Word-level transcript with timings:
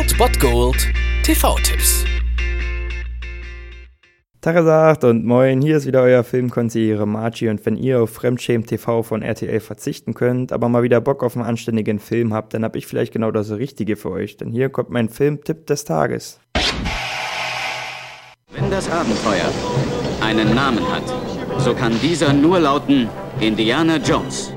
Old 0.00 0.16
Bot 0.16 0.40
Gold 0.40 0.88
TV-Tipps. 1.24 2.06
Tagesagt 4.40 5.04
und 5.04 5.26
moin, 5.26 5.60
hier 5.60 5.76
ist 5.76 5.84
wieder 5.84 6.00
euer 6.00 6.24
Filmkonsigliere 6.24 7.06
Margie 7.06 7.50
und 7.50 7.66
wenn 7.66 7.76
ihr 7.76 8.00
auf 8.00 8.08
Fremdschämen 8.08 8.66
TV 8.66 9.02
von 9.02 9.20
RTL 9.20 9.60
verzichten 9.60 10.14
könnt, 10.14 10.52
aber 10.52 10.70
mal 10.70 10.82
wieder 10.82 11.02
Bock 11.02 11.22
auf 11.22 11.36
einen 11.36 11.44
anständigen 11.44 11.98
Film 11.98 12.32
habt, 12.32 12.54
dann 12.54 12.64
hab 12.64 12.76
ich 12.76 12.86
vielleicht 12.86 13.12
genau 13.12 13.30
das 13.30 13.50
Richtige 13.50 13.96
für 13.96 14.10
euch, 14.10 14.38
denn 14.38 14.50
hier 14.50 14.70
kommt 14.70 14.88
mein 14.88 15.10
Filmtipp 15.10 15.66
des 15.66 15.84
Tages. 15.84 16.40
Wenn 18.52 18.70
das 18.70 18.90
Abenteuer 18.90 19.52
einen 20.22 20.54
Namen 20.54 20.90
hat, 20.90 21.60
so 21.60 21.74
kann 21.74 21.92
dieser 22.00 22.32
nur 22.32 22.58
lauten 22.58 23.06
Indiana 23.38 23.98
Jones. 23.98 24.54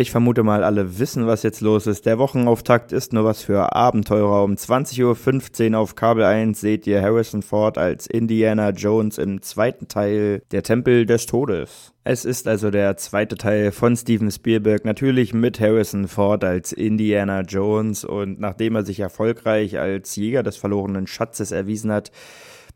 Ich 0.00 0.12
vermute 0.12 0.42
mal, 0.42 0.64
alle 0.64 0.98
wissen, 0.98 1.26
was 1.26 1.42
jetzt 1.42 1.60
los 1.60 1.86
ist. 1.86 2.06
Der 2.06 2.18
Wochenauftakt 2.18 2.90
ist 2.90 3.12
nur 3.12 3.26
was 3.26 3.42
für 3.42 3.76
Abenteurer. 3.76 4.44
Um 4.44 4.54
20.15 4.54 5.72
Uhr 5.72 5.78
auf 5.78 5.94
Kabel 5.94 6.24
1 6.24 6.58
seht 6.58 6.86
ihr 6.86 7.02
Harrison 7.02 7.42
Ford 7.42 7.76
als 7.76 8.06
Indiana 8.06 8.70
Jones 8.70 9.18
im 9.18 9.42
zweiten 9.42 9.88
Teil 9.88 10.40
Der 10.52 10.62
Tempel 10.62 11.04
des 11.04 11.26
Todes. 11.26 11.92
Es 12.02 12.24
ist 12.24 12.48
also 12.48 12.70
der 12.70 12.96
zweite 12.96 13.36
Teil 13.36 13.72
von 13.72 13.94
Steven 13.94 14.30
Spielberg, 14.30 14.86
natürlich 14.86 15.34
mit 15.34 15.60
Harrison 15.60 16.08
Ford 16.08 16.44
als 16.44 16.72
Indiana 16.72 17.42
Jones 17.42 18.06
und 18.06 18.40
nachdem 18.40 18.76
er 18.76 18.86
sich 18.86 19.00
erfolgreich 19.00 19.78
als 19.78 20.16
Jäger 20.16 20.42
des 20.42 20.56
verlorenen 20.56 21.08
Schatzes 21.08 21.52
erwiesen 21.52 21.92
hat, 21.92 22.10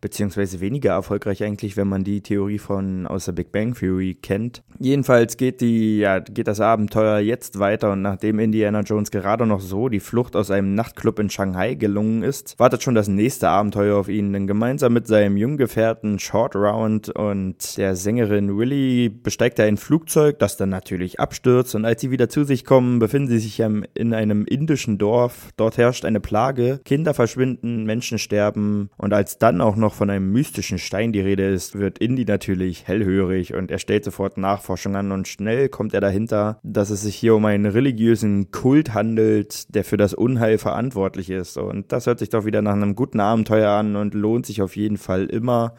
beziehungsweise 0.05 0.61
weniger 0.61 0.91
erfolgreich 0.91 1.43
eigentlich, 1.43 1.79
wenn 1.79 1.89
man 1.89 2.05
die 2.05 2.21
Theorie 2.21 2.59
von 2.59 3.07
aus 3.07 3.25
der 3.25 3.33
Big 3.33 3.53
Bang 3.53 3.73
Theory 3.73 4.15
kennt. 4.15 4.63
Jedenfalls 4.79 5.39
geht 5.39 5.63
die, 5.63 6.01
ja, 6.01 6.19
geht 6.19 6.47
das 6.47 6.61
Abenteuer 6.61 7.21
jetzt 7.21 7.59
weiter 7.59 7.93
und 7.93 8.03
nachdem 8.03 8.39
Indiana 8.39 8.81
Jones 8.81 9.11
gerade 9.11 9.47
noch 9.47 9.61
so 9.61 9.89
die 9.89 10.01
Flucht 10.01 10.37
aus 10.37 10.51
einem 10.51 10.75
Nachtclub 10.75 11.21
in 11.21 11.31
Shanghai 11.31 11.73
gelungen 11.73 12.23
ist, 12.23 12.59
wartet 12.59 12.83
schon 12.83 12.95
das 12.95 13.09
nächste 13.09 13.49
Abenteuer 13.49 13.97
auf 13.97 14.11
ihn, 14.11 14.35
denn 14.35 14.47
gemeinsam 14.47 14.93
mit 14.93 15.07
seinem 15.07 15.39
Junggefährten 15.39 16.19
Short 16.19 16.55
Round 16.55 17.09
und 17.09 17.79
der 17.79 17.97
Sängerin 17.97 18.59
Willy 18.59 19.09
besteigt 19.09 19.59
er 19.59 19.65
ein 19.65 19.79
Flugzeug, 19.79 20.39
das 20.39 20.59
dann 20.59 20.69
natürlich 20.69 21.19
abstürzt 21.19 21.75
und 21.75 21.87
als 21.87 22.03
sie 22.03 22.11
wieder 22.11 22.29
zu 22.29 22.45
sich 22.45 22.67
kommen, 22.67 22.99
befinden 22.99 23.29
sie 23.29 23.39
sich 23.39 23.59
in 23.59 24.13
einem 24.13 24.45
indischen 24.45 24.99
Dorf. 24.99 25.49
Dort 25.57 25.79
herrscht 25.79 26.05
eine 26.05 26.21
Plage, 26.21 26.83
Kinder 26.85 27.15
verschwinden, 27.15 27.85
Menschen 27.85 28.19
sterben 28.19 28.91
und 28.99 29.15
als 29.15 29.39
dann 29.39 29.63
auch 29.63 29.77
noch 29.77 29.94
von 29.95 30.11
einem 30.11 30.33
mystischen 30.33 30.79
Stein 30.79 31.13
die 31.13 31.21
Rede 31.21 31.49
ist, 31.49 31.79
wird 31.79 31.99
Indy 31.99 32.25
natürlich 32.25 32.87
hellhörig 32.87 33.55
und 33.55 33.71
er 33.71 33.79
stellt 33.79 34.05
sofort 34.05 34.37
Nachforschung 34.37 34.97
an 34.97 35.13
und 35.13 35.29
schnell 35.29 35.69
kommt 35.69 35.95
er 35.95 36.01
dahinter, 36.01 36.59
dass 36.63 36.91
es 36.91 37.03
sich 37.03 37.17
hier 37.17 37.35
um 37.35 37.45
einen 37.45 37.67
religiösen 37.67 38.51
Kult 38.51 38.93
handelt, 38.95 39.75
der 39.75 39.85
für 39.85 39.97
das 39.97 40.15
Unheil 40.15 40.59
verantwortlich 40.59 41.31
ist. 41.31 41.57
Und 41.57 41.93
das 41.93 42.07
hört 42.07 42.19
sich 42.19 42.29
doch 42.29 42.45
wieder 42.45 42.63
nach 42.63 42.73
einem 42.73 42.95
guten 42.95 43.21
Abenteuer 43.21 43.71
an 43.71 43.97
und 43.97 44.15
lohnt 44.15 44.47
sich 44.47 44.63
auf 44.63 44.77
jeden 44.77 44.99
Fall 44.99 45.27
immer. 45.27 45.75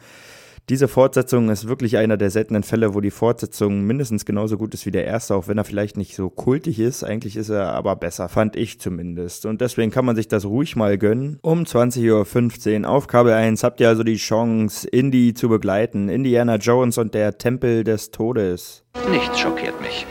Diese 0.68 0.88
Fortsetzung 0.88 1.48
ist 1.48 1.68
wirklich 1.68 1.96
einer 1.96 2.16
der 2.16 2.28
seltenen 2.28 2.64
Fälle, 2.64 2.92
wo 2.92 3.00
die 3.00 3.12
Fortsetzung 3.12 3.82
mindestens 3.84 4.24
genauso 4.24 4.58
gut 4.58 4.74
ist 4.74 4.84
wie 4.84 4.90
der 4.90 5.04
erste, 5.04 5.36
auch 5.36 5.46
wenn 5.46 5.58
er 5.58 5.64
vielleicht 5.64 5.96
nicht 5.96 6.16
so 6.16 6.28
kultig 6.28 6.80
ist. 6.80 7.04
Eigentlich 7.04 7.36
ist 7.36 7.50
er 7.50 7.72
aber 7.72 7.94
besser, 7.94 8.28
fand 8.28 8.56
ich 8.56 8.80
zumindest. 8.80 9.46
Und 9.46 9.60
deswegen 9.60 9.92
kann 9.92 10.04
man 10.04 10.16
sich 10.16 10.26
das 10.26 10.44
ruhig 10.44 10.74
mal 10.74 10.98
gönnen. 10.98 11.38
Um 11.42 11.62
20.15 11.62 12.82
Uhr 12.82 12.88
auf 12.88 13.06
Kabel 13.06 13.32
1 13.32 13.62
habt 13.62 13.78
ihr 13.78 13.88
also 13.88 14.02
die 14.02 14.16
Chance, 14.16 14.88
Indy 14.88 15.34
zu 15.34 15.48
begleiten. 15.48 16.08
Indiana 16.08 16.56
Jones 16.56 16.98
und 16.98 17.14
der 17.14 17.38
Tempel 17.38 17.84
des 17.84 18.10
Todes. 18.10 18.82
Nichts 19.08 19.38
schockiert 19.38 19.80
mich. 19.80 20.04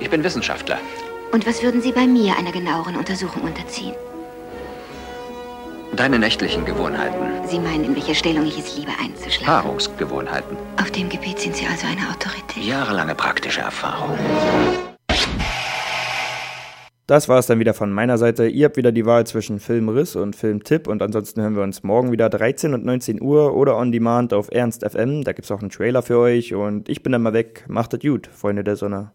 Ich 0.00 0.10
bin 0.10 0.24
Wissenschaftler. 0.24 0.78
Und 1.30 1.46
was 1.46 1.62
würden 1.62 1.80
Sie 1.80 1.92
bei 1.92 2.08
mir 2.08 2.36
einer 2.36 2.50
genaueren 2.50 2.96
Untersuchung 2.96 3.42
unterziehen? 3.42 3.94
Deine 5.94 6.18
nächtlichen 6.18 6.64
Gewohnheiten. 6.64 7.46
Sie 7.46 7.58
meinen, 7.58 7.84
in 7.84 7.94
welcher 7.94 8.14
Stellung 8.14 8.46
ich 8.46 8.58
es 8.58 8.78
liebe 8.78 8.90
einzuschlafen? 8.98 9.44
Paarungsgewohnheiten. 9.44 10.56
Auf 10.80 10.90
dem 10.90 11.10
Gebiet 11.10 11.38
sind 11.38 11.54
Sie 11.54 11.66
also 11.66 11.86
eine 11.86 12.08
Autorität. 12.10 12.64
Jahrelange 12.64 13.14
praktische 13.14 13.60
Erfahrung. 13.60 14.16
Das 17.06 17.28
war 17.28 17.38
es 17.38 17.46
dann 17.46 17.58
wieder 17.58 17.74
von 17.74 17.92
meiner 17.92 18.16
Seite. 18.16 18.48
Ihr 18.48 18.64
habt 18.64 18.78
wieder 18.78 18.90
die 18.90 19.04
Wahl 19.04 19.26
zwischen 19.26 19.60
Filmriss 19.60 20.16
und 20.16 20.34
Filmtipp 20.34 20.86
und 20.86 21.02
ansonsten 21.02 21.42
hören 21.42 21.56
wir 21.56 21.62
uns 21.62 21.82
morgen 21.82 22.10
wieder 22.10 22.30
13 22.30 22.72
und 22.72 22.86
19 22.86 23.20
Uhr 23.20 23.54
oder 23.54 23.76
on 23.76 23.92
demand 23.92 24.32
auf 24.32 24.48
Ernst 24.50 24.88
FM. 24.88 25.24
Da 25.24 25.32
gibt 25.32 25.44
es 25.44 25.50
auch 25.50 25.60
einen 25.60 25.68
Trailer 25.68 26.00
für 26.00 26.18
euch 26.18 26.54
und 26.54 26.88
ich 26.88 27.02
bin 27.02 27.12
dann 27.12 27.22
mal 27.22 27.34
weg. 27.34 27.66
Macht 27.68 27.92
es 27.92 28.00
gut, 28.00 28.28
Freunde 28.28 28.64
der 28.64 28.76
Sonne. 28.76 29.12